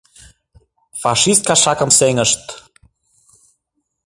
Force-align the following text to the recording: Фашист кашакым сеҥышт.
Фашист 1.01 1.43
кашакым 1.49 1.89
сеҥышт. 1.97 2.43